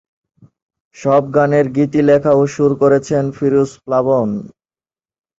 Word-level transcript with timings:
সব 0.95 1.23
গানের 1.35 1.65
গীতি 1.75 2.01
লেখা 2.09 2.31
ও 2.33 2.43
সুর 2.53 2.71
করেছেন 2.81 3.23
ফিরোজ 3.37 3.71
প্লাবন। 3.83 4.29